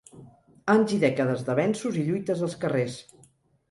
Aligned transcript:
Anys 0.75 0.95
i 0.95 0.97
dècades 1.05 1.45
d’avenços 1.51 2.03
i 2.03 2.09
lluites 2.11 2.45
als 2.51 2.61
carrers. 2.67 3.03